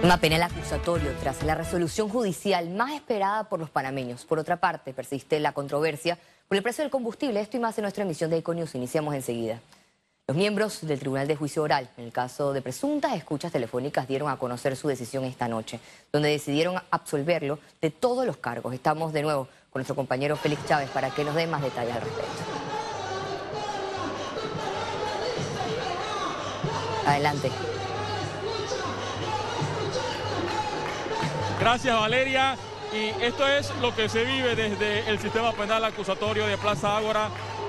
[0.00, 4.24] Tema penal acusatorio tras la resolución judicial más esperada por los panameños.
[4.24, 6.16] Por otra parte, persiste la controversia
[6.46, 7.40] por el precio del combustible.
[7.40, 8.76] Esto y más en nuestra emisión de Econius.
[8.76, 9.58] Iniciamos enseguida.
[10.28, 14.30] Los miembros del Tribunal de Juicio Oral, en el caso de presuntas escuchas telefónicas, dieron
[14.30, 15.80] a conocer su decisión esta noche,
[16.12, 18.74] donde decidieron absolverlo de todos los cargos.
[18.74, 22.02] Estamos de nuevo con nuestro compañero Félix Chávez para que nos dé más detalles al
[22.02, 22.42] respecto.
[27.04, 27.50] Adelante.
[31.60, 32.56] Gracias Valeria.
[32.92, 37.28] Y esto es lo que se vive desde el sistema penal acusatorio de Plaza Ágora.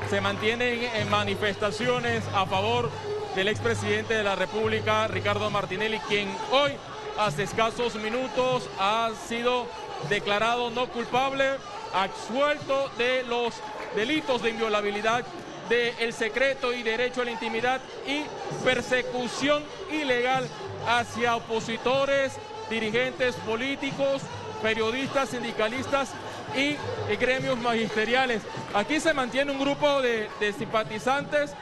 [0.10, 2.90] Se mantienen en manifestaciones a favor
[3.36, 6.72] del expresidente de la República, Ricardo Martinelli, quien hoy,
[7.18, 9.68] hace escasos minutos, ha sido
[10.08, 11.46] declarado no culpable,
[11.94, 13.56] absuelto de los
[13.96, 15.26] delitos de inviolabilidad
[15.68, 18.24] del secreto y derecho a la intimidad y
[18.64, 20.48] persecución ilegal
[20.88, 24.22] hacia opositores dirigentes políticos,
[24.62, 26.12] periodistas, sindicalistas
[26.56, 26.76] y,
[27.16, 28.42] gremios magisteriales.
[28.74, 31.54] Aquí se mantiene un grupo de, simpatizantes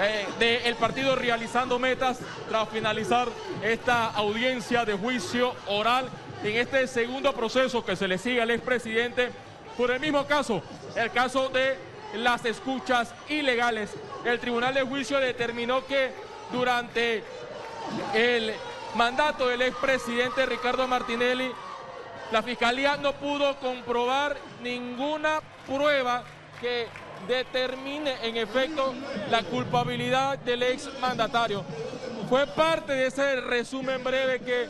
[0.00, 3.28] eh, del partido realizando metas tras finalizar
[3.62, 6.08] esta audiencia de juicio oral
[6.42, 9.30] en este segundo proceso que se le sigue al expresidente
[9.76, 10.62] por el mismo caso,
[10.96, 11.76] el caso de
[12.14, 13.90] las escuchas ilegales.
[14.24, 16.10] El Tribunal de Juicio determinó que
[16.52, 17.22] durante
[18.14, 18.52] el
[18.94, 21.50] mandato del expresidente Ricardo Martinelli,
[22.32, 26.24] la Fiscalía no pudo comprobar ninguna prueba
[26.60, 26.86] que
[27.26, 28.94] determine en efecto
[29.30, 31.64] la culpabilidad del ex mandatario.
[32.28, 34.68] Fue parte de ese resumen breve que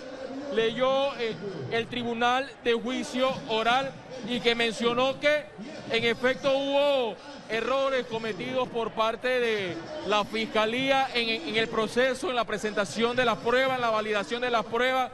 [0.55, 1.35] leyó eh,
[1.71, 3.91] el Tribunal de Juicio Oral
[4.29, 5.45] y que mencionó que
[5.91, 7.17] en efecto hubo
[7.49, 9.77] errores cometidos por parte de
[10.07, 14.51] la Fiscalía en, el proceso, en la presentación de las pruebas, en la validación de
[14.51, 15.11] las pruebas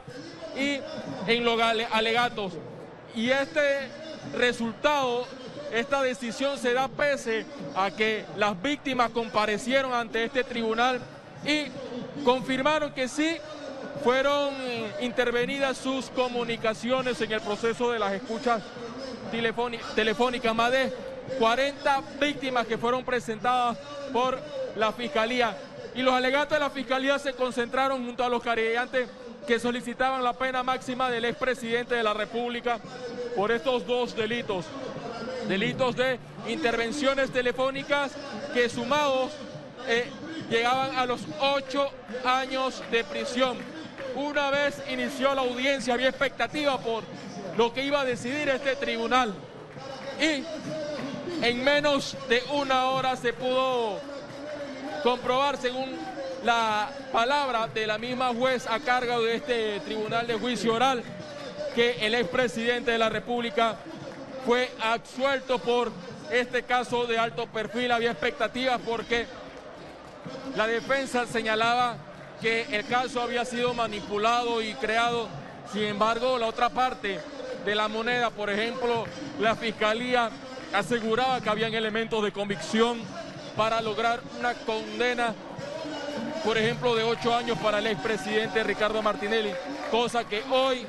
[0.55, 0.79] y
[1.27, 2.53] en los alegatos.
[3.15, 3.89] Y este
[4.35, 5.25] resultado,
[5.71, 7.45] esta decisión se da pese
[7.75, 11.01] a que las víctimas comparecieron ante este tribunal
[11.43, 11.65] y
[12.23, 13.37] confirmaron que sí
[14.07, 14.53] fueron
[15.01, 18.63] intervenidas sus comunicaciones en el proceso de las escuchas
[19.95, 20.55] telefónicas.
[20.55, 20.93] Más de
[21.37, 23.77] 40 víctimas que fueron presentadas
[24.13, 24.39] por
[24.77, 25.57] la Fiscalía.
[25.93, 29.09] Y los alegatos de la Fiscalía se concentraron junto a los querellantes
[29.45, 32.79] que solicitaban la pena máxima del expresidente de la República
[33.35, 34.67] por estos dos delitos.
[35.49, 36.17] Delitos de
[36.47, 38.13] intervenciones telefónicas
[38.53, 39.33] que sumados
[39.85, 40.09] eh,
[40.49, 41.91] llegaban a los ocho
[42.23, 43.76] años de prisión.
[44.17, 47.03] Una vez inició la audiencia había expectativa por
[47.55, 49.31] lo que iba a decidir este tribunal.
[50.19, 50.43] Y
[51.45, 53.99] en menos de una hora se pudo
[55.03, 55.95] comprobar, según
[56.43, 61.03] la palabra de la misma juez a cargo de este tribunal de juicio oral,
[61.75, 63.75] que el expresidente de la República
[64.47, 65.91] fue absuelto por
[66.31, 67.91] este caso de alto perfil.
[67.91, 69.27] Había expectativas porque
[70.55, 71.97] la defensa señalaba
[72.41, 75.27] que el caso había sido manipulado y creado.
[75.71, 77.19] Sin embargo, la otra parte
[77.65, 79.05] de la moneda, por ejemplo,
[79.39, 80.29] la fiscalía
[80.73, 82.99] aseguraba que habían elementos de convicción
[83.55, 85.33] para lograr una condena,
[86.45, 89.51] por ejemplo, de ocho años para el expresidente Ricardo Martinelli,
[89.91, 90.85] cosa que hoy,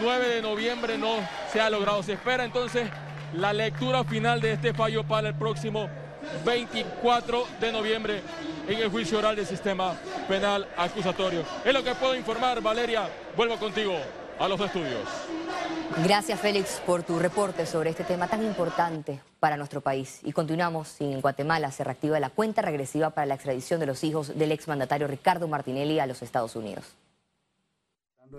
[0.00, 1.16] 9 de noviembre, no
[1.52, 2.02] se ha logrado.
[2.02, 2.88] Se espera entonces
[3.34, 5.88] la lectura final de este fallo para el próximo
[6.44, 8.22] 24 de noviembre
[8.68, 9.98] en el juicio oral del sistema
[10.28, 11.42] penal acusatorio.
[11.64, 13.08] Es lo que puedo informar, Valeria.
[13.36, 13.94] Vuelvo contigo
[14.38, 15.08] a los estudios.
[16.04, 20.20] Gracias, Félix, por tu reporte sobre este tema tan importante para nuestro país.
[20.22, 24.38] Y continuamos, en Guatemala se reactiva la cuenta regresiva para la extradición de los hijos
[24.38, 26.84] del exmandatario Ricardo Martinelli a los Estados Unidos.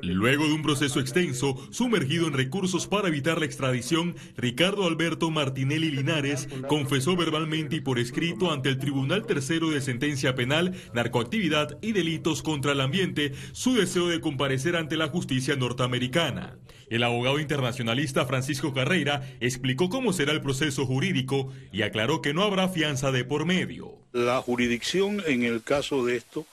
[0.01, 5.91] Luego de un proceso extenso, sumergido en recursos para evitar la extradición, Ricardo Alberto Martinelli
[5.91, 11.91] Linares confesó verbalmente y por escrito ante el Tribunal Tercero de Sentencia Penal, Narcoactividad y
[11.91, 16.57] Delitos contra el Ambiente su deseo de comparecer ante la justicia norteamericana.
[16.89, 22.43] El abogado internacionalista Francisco Carreira explicó cómo será el proceso jurídico y aclaró que no
[22.43, 23.97] habrá fianza de por medio.
[24.11, 26.45] La jurisdicción en el caso de esto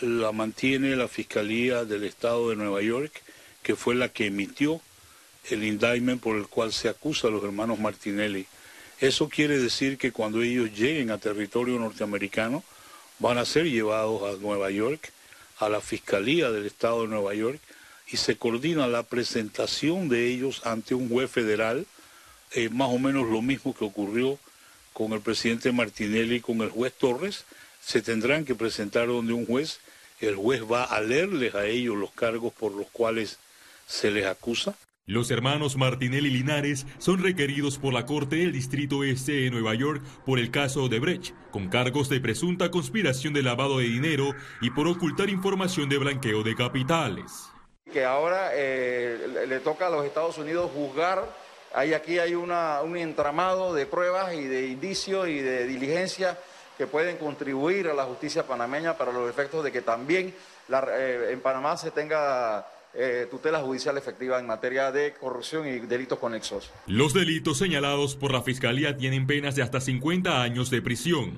[0.00, 3.22] la mantiene la Fiscalía del Estado de Nueva York,
[3.62, 4.80] que fue la que emitió
[5.50, 8.46] el indictment por el cual se acusa a los hermanos Martinelli.
[9.00, 12.62] Eso quiere decir que cuando ellos lleguen a territorio norteamericano,
[13.18, 15.12] van a ser llevados a Nueva York,
[15.58, 17.60] a la Fiscalía del Estado de Nueva York,
[18.10, 21.86] y se coordina la presentación de ellos ante un juez federal,
[22.52, 24.38] eh, más o menos lo mismo que ocurrió
[24.92, 27.44] con el presidente Martinelli y con el juez Torres,
[27.84, 29.80] se tendrán que presentar donde un juez
[30.20, 33.38] el juez va a leerles a ellos los cargos por los cuales
[33.86, 34.74] se les acusa.
[35.06, 40.02] Los hermanos Martinelli Linares son requeridos por la Corte del Distrito Este de Nueva York
[40.26, 44.68] por el caso de Brecht, con cargos de presunta conspiración de lavado de dinero y
[44.68, 47.48] por ocultar información de blanqueo de capitales.
[47.90, 51.24] Que ahora eh, le toca a los Estados Unidos juzgar,
[51.72, 56.38] hay, aquí hay una, un entramado de pruebas y de indicios y de diligencia
[56.78, 60.32] que pueden contribuir a la justicia panameña para los efectos de que también
[60.70, 66.20] eh, en Panamá se tenga eh, tutela judicial efectiva en materia de corrupción y delitos
[66.20, 66.70] conexos.
[66.86, 71.32] Los delitos señalados por la Fiscalía tienen penas de hasta 50 años de prisión.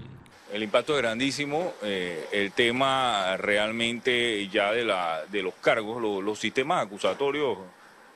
[0.53, 6.39] El impacto es grandísimo, eh, el tema realmente ya de, la, de los cargos, los
[6.39, 7.57] sistemas acusatorios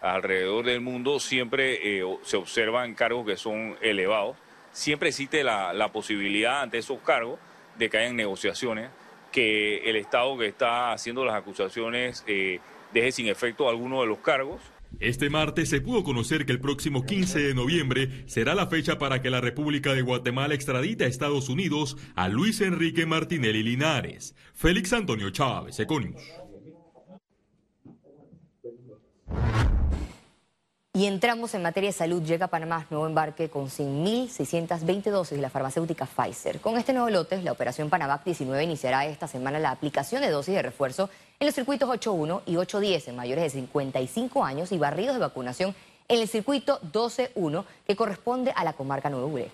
[0.03, 4.37] alrededor del mundo siempre se observan cargos que son elevados
[4.75, 7.38] siempre existe la, posibilidad ante esos cargos
[7.79, 8.91] de que hayan negociaciones,
[9.32, 12.61] que el Estado que está haciendo las acusaciones eh,
[12.93, 14.61] deje sin efecto alguno de los cargos.
[15.00, 19.23] Este martes se pudo conocer que el próximo 15 de noviembre será la fecha para
[19.23, 24.37] que la República de Guatemala extradite a Estados Unidos a Luis Enrique Martinelli Linares.
[24.55, 26.23] Félix Antonio Chávez, Econius.
[30.96, 32.23] Y entramos en materia de salud.
[32.23, 36.61] Llega Panamá nuevo embarque con 100.620 dosis de la farmacéutica Pfizer.
[36.61, 40.55] Con este nuevo lote, la operación Panavac 19 iniciará esta semana la aplicación de dosis
[40.55, 41.11] de refuerzo
[41.41, 45.75] en los circuitos 8.1 y 8.10 en mayores de 55 años y barridos de vacunación
[46.06, 49.50] en el circuito 12.1 que corresponde a la comarca Nuevo Uré.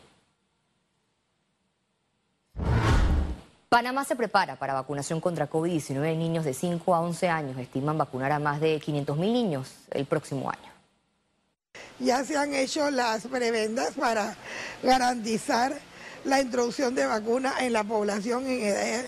[3.71, 7.57] Panamá se prepara para vacunación contra COVID-19 en niños de 5 a 11 años.
[7.57, 10.70] Estiman vacunar a más de 500.000 niños el próximo año
[12.01, 14.35] ya se han hecho las prebendas para
[14.83, 15.79] garantizar
[16.25, 19.05] la introducción de vacunas en la población en edad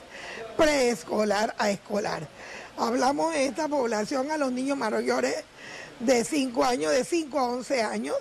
[0.57, 2.29] preescolar a escolar.
[2.77, 5.35] Hablamos de esta población a los niños mayores
[6.01, 8.17] de 5 años, de 5 a 11 años,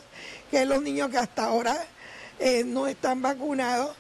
[0.49, 1.77] que es los niños que hasta ahora
[2.39, 3.95] eh, no están vacunados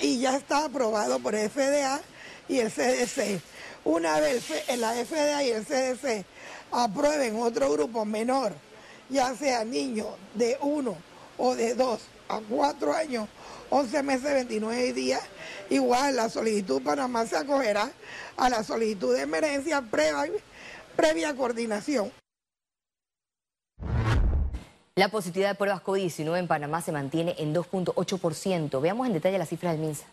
[0.00, 2.00] y ya está aprobado por el FDA
[2.48, 3.40] y el CDC.
[3.84, 4.44] Una vez
[4.76, 6.24] la FDA y el CDC
[6.70, 8.67] aprueben otro grupo menor
[9.08, 10.96] ya sea niño de 1
[11.38, 13.28] o de 2 a 4 años,
[13.70, 15.22] 11 meses, 29 días,
[15.70, 17.90] igual la solicitud Panamá se acogerá
[18.36, 20.30] a la solicitud de emergencia previa,
[20.96, 22.12] previa coordinación.
[24.96, 28.80] La positividad de pruebas COVID-19 en Panamá se mantiene en 2.8%.
[28.80, 30.06] Veamos en detalle las cifras del MINSA.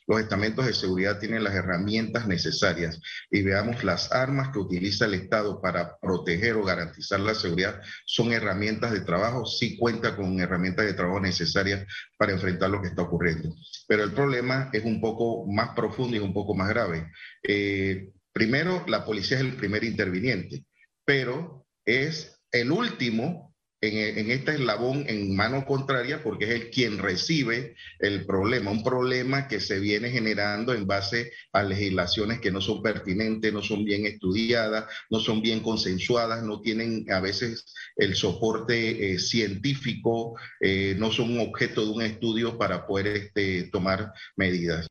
[0.08, 3.00] los estamentos de seguridad tienen las herramientas necesarias
[3.32, 8.32] y veamos las armas que utiliza el Estado para proteger o garantizar la seguridad son
[8.32, 11.86] herramientas de trabajo, sí cuenta con herramientas de trabajo necesarias
[12.18, 13.56] para enfrentar lo que está ocurriendo.
[13.88, 17.12] Pero el problema es un poco más profundo y un poco más grave.
[17.44, 20.66] Eh, primero, la policía es el primer interviniente,
[21.04, 23.55] pero es el último
[23.88, 29.48] en, este eslabón en mano contraria porque es el quien recibe el problema, un problema
[29.48, 34.06] que se viene generando en base a legislaciones que no son pertinentes, no son bien
[34.06, 41.12] estudiadas, no son bien consensuadas, no tienen a veces el soporte eh, científico, eh, no
[41.12, 44.88] son objeto de un estudio para poder este, tomar medidas.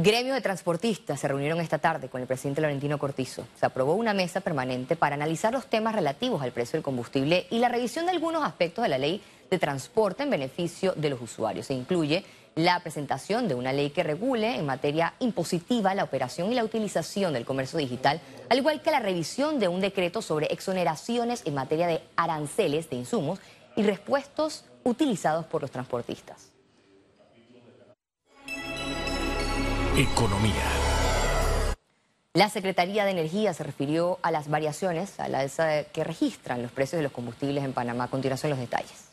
[0.00, 3.48] Gremios de transportistas se reunieron esta tarde con el presidente Laurentino Cortizo.
[3.58, 7.58] Se aprobó una mesa permanente para analizar los temas relativos al precio del combustible y
[7.58, 11.66] la revisión de algunos aspectos de la ley de transporte en beneficio de los usuarios.
[11.66, 12.24] Se incluye
[12.54, 17.32] la presentación de una ley que regule en materia impositiva la operación y la utilización
[17.32, 21.88] del comercio digital, al igual que la revisión de un decreto sobre exoneraciones en materia
[21.88, 23.40] de aranceles de insumos
[23.74, 26.52] y repuestos utilizados por los transportistas.
[29.98, 30.62] Economía.
[32.32, 35.44] La Secretaría de Energía se refirió a las variaciones a la
[35.92, 38.04] que registran los precios de los combustibles en Panamá.
[38.04, 39.08] A continuación los detalles.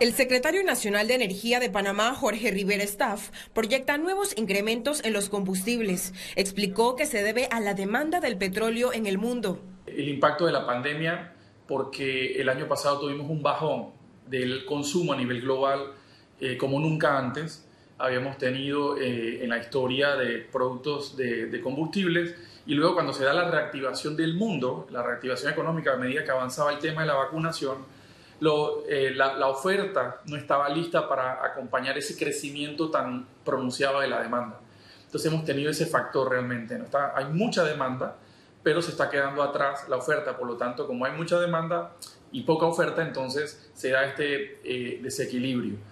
[0.00, 5.28] El secretario nacional de Energía de Panamá, Jorge Rivera Staff, proyecta nuevos incrementos en los
[5.28, 6.12] combustibles.
[6.34, 9.60] Explicó que se debe a la demanda del petróleo en el mundo.
[9.86, 11.32] El impacto de la pandemia,
[11.68, 13.90] porque el año pasado tuvimos un bajón
[14.26, 15.92] del consumo a nivel global
[16.40, 17.69] eh, como nunca antes
[18.00, 22.34] habíamos tenido eh, en la historia de productos de, combustibles
[22.66, 26.30] y luego cuando se da la reactivación del mundo, la reactivación económica a medida que
[26.30, 27.78] avanzaba el tema de la vacunación,
[28.88, 34.58] eh, la, oferta no estaba lista para acompañar ese crecimiento tan pronunciado de la demanda.
[35.04, 36.78] Entonces hemos tenido ese factor realmente.
[36.78, 36.84] ¿no?
[36.84, 38.16] Está, hay mucha demanda,
[38.62, 40.38] pero se está quedando atrás la oferta.
[40.38, 41.92] Por lo tanto, como hay mucha demanda
[42.32, 45.89] y poca oferta, entonces se da este eh, desequilibrio.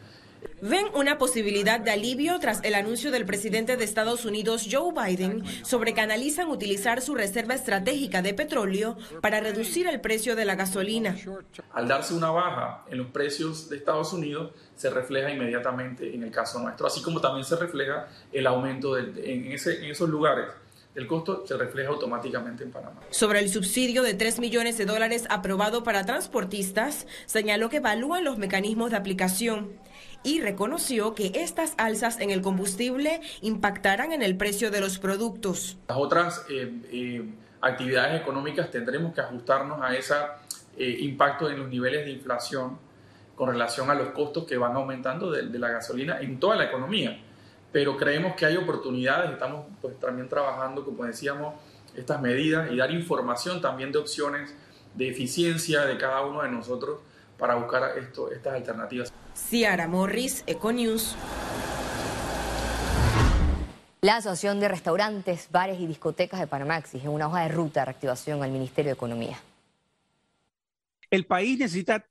[0.60, 5.44] Ven una posibilidad de alivio tras el anuncio del presidente de Estados Unidos, Joe Biden,
[5.64, 10.56] sobre que analizan utilizar su reserva estratégica de petróleo para reducir el precio de la
[10.56, 11.16] gasolina.
[11.72, 16.30] Al darse una baja en los precios de Estados Unidos, se refleja inmediatamente en el
[16.30, 20.46] caso nuestro, así como también se refleja el aumento en, ese, en esos lugares
[20.94, 23.02] el costo se refleja automáticamente en Panamá.
[23.10, 28.36] Sobre el subsidio de 3 millones de dólares aprobado para transportistas, señaló que evalúan los
[28.36, 29.78] mecanismos de aplicación
[30.22, 35.78] y reconoció que estas alzas en el combustible impactarán en el precio de los productos.
[35.88, 37.24] Las otras eh, eh,
[37.60, 40.14] actividades económicas tendremos que ajustarnos a ese
[40.76, 42.78] eh, impacto en los niveles de inflación
[43.34, 47.20] con relación a los costos que van aumentando de, la gasolina en toda la economía.
[47.70, 51.54] Pero creemos que hay oportunidades, estamos pues, también trabajando, como decíamos,
[51.94, 54.54] estas medidas y dar información también de opciones
[54.94, 56.98] de eficiencia de cada uno de nosotros
[57.38, 59.12] para buscar esto, estas alternativas.
[59.34, 61.16] Ciara Morris, Econews.
[64.00, 67.86] La Asociación de Restaurantes, Bares y Discotecas de Panamá exige una hoja de ruta de
[67.86, 69.38] reactivación al Ministerio de Economía.
[71.10, 72.06] El país necesita,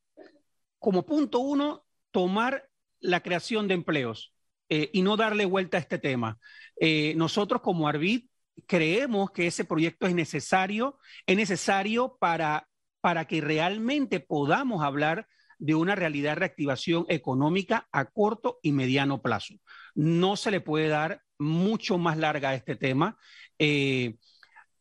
[0.80, 2.68] como punto uno, tomar
[3.00, 4.34] la creación de empleos
[4.70, 6.40] eh, y no darle vuelta a este tema.
[6.80, 8.30] Eh, nosotros como Arbit
[8.66, 12.68] creemos que ese proyecto es necesario, es necesario para,
[13.08, 19.22] para que realmente podamos hablar de una realidad de reactivación económica a corto y mediano
[19.22, 19.54] plazo.
[19.96, 23.18] No se le puede dar mucho más larga a este tema.
[23.60, 24.18] Eh,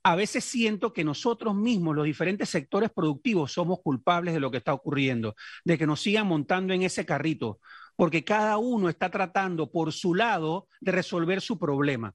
[0.02, 4.56] a veces siento que nosotros mismos, los diferentes sectores productivos, somos culpables de lo que
[4.56, 7.60] está ocurriendo, de que nos sigan montando en ese carrito,
[7.94, 12.12] porque cada uno está tratando por su lado de resolver su problema.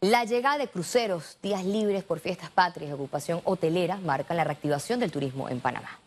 [0.00, 5.00] La llegada de cruceros, días libres por fiestas patrias y ocupación hotelera marcan la reactivación
[5.00, 5.98] del turismo en Panamá.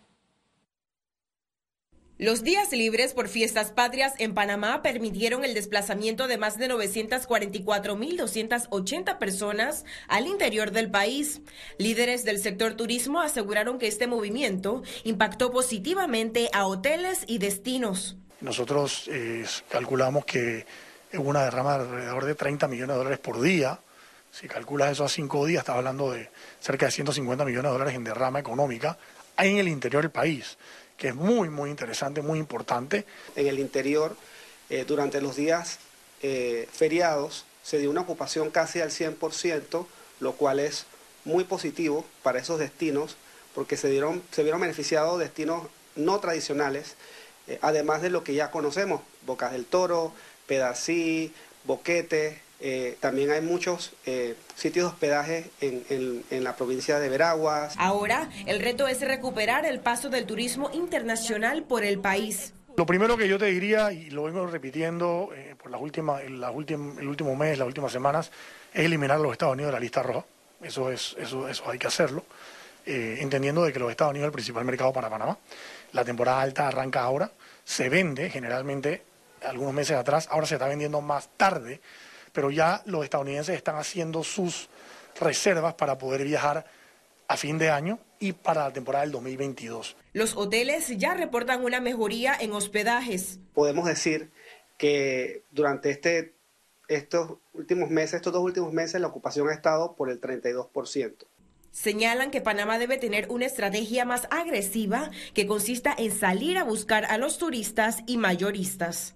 [2.19, 9.17] Los días libres por fiestas patrias en Panamá permitieron el desplazamiento de más de 944.280
[9.17, 11.41] personas al interior del país.
[11.77, 18.17] Líderes del sector turismo aseguraron que este movimiento impactó positivamente a hoteles y destinos.
[18.41, 20.65] Nosotros eh, calculamos que
[21.13, 23.79] hubo una derrama de alrededor de 30 millones de dólares por día.
[24.31, 27.95] Si calculas eso a cinco días, estás hablando de cerca de 150 millones de dólares
[27.95, 28.97] en derrama económica
[29.37, 30.57] en el interior del país
[30.99, 33.05] que es muy, muy interesante, muy importante.
[33.35, 34.15] En el interior,
[34.69, 35.79] eh, durante los días
[36.21, 39.87] eh, feriados, se dio una ocupación casi al 100%,
[40.19, 40.85] lo cual es
[41.23, 43.15] muy positivo para esos destinos,
[43.55, 46.95] porque se, dieron, se vieron beneficiados destinos no tradicionales,
[47.47, 50.13] eh, además de lo que ya conocemos, Bocas del Toro,
[50.49, 51.31] Pedací,
[51.63, 57.75] Boquete, eh, también hay muchos eh, sitios de hospedaje en, en, la provincia de Veraguas.
[57.77, 62.53] Ahora, el reto es recuperar el paso del turismo internacional por el país.
[62.75, 66.53] Lo primero que yo te diría, y lo vengo repitiendo eh, por las últimas, las
[66.53, 68.31] últimas, el último mes, las últimas semanas,
[68.73, 70.25] es eliminar a los Estados Unidos de la lista roja.
[70.63, 72.25] Eso, es, eso, eso hay que hacerlo,
[72.85, 75.37] entendiendo de que los Estados Unidos es el principal mercado para Panamá.
[75.93, 77.31] La temporada alta arranca ahora,
[77.63, 79.03] se vende generalmente
[79.45, 81.81] algunos meses atrás, ahora se está vendiendo más tarde
[82.31, 84.69] pero ya los estadounidenses están haciendo sus
[85.19, 86.65] reservas para poder viajar
[87.27, 89.95] a fin de año y para la temporada del 2022.
[90.13, 93.39] Los hoteles ya reportan una mejoría en hospedajes.
[93.53, 94.31] Podemos decir
[94.77, 96.33] que durante este,
[96.87, 101.25] estos últimos meses, estos dos últimos meses, la ocupación ha estado por el 32%.
[101.71, 107.05] Señalan que Panamá debe tener una estrategia más agresiva que consista en salir a buscar
[107.05, 109.13] a los turistas y mayoristas.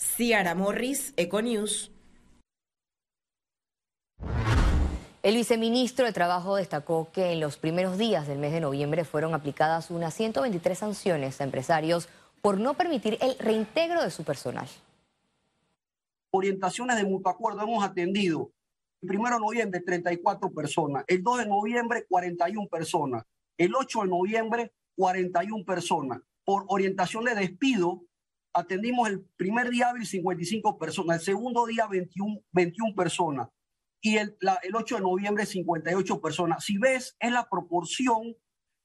[0.00, 1.92] Ciara Morris, Econews.
[5.22, 9.34] El viceministro de Trabajo destacó que en los primeros días del mes de noviembre fueron
[9.34, 12.08] aplicadas unas 123 sanciones a empresarios
[12.40, 14.66] por no permitir el reintegro de su personal.
[16.30, 18.50] Orientaciones de mutuo acuerdo hemos atendido
[19.02, 23.24] el 1 de noviembre 34 personas, el 2 de noviembre 41 personas,
[23.58, 26.22] el 8 de noviembre 41 personas.
[26.42, 28.02] Por orientación de despido
[28.52, 33.48] atendimos el primer día hábil 55 personas, el segundo día 21, 21 personas
[34.00, 36.64] y el, el 8 de noviembre 58 personas.
[36.64, 38.34] Si ves, es la proporción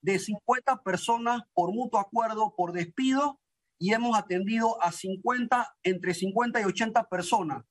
[0.02, 3.40] de 50 personas por mutuo acuerdo, por despido,
[3.80, 7.64] y hemos atendido a 50, entre 50 y 80 personas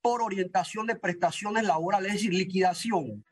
[0.00, 3.24] por orientación de prestaciones laborales, es decir, liquidación.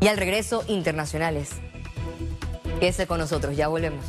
[0.00, 1.50] Y al regreso, internacionales.
[2.80, 4.04] Quédese con nosotros, ya volvemos.